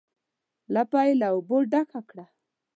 [0.73, 2.25] لپه یې له اوبو ډکه کړه.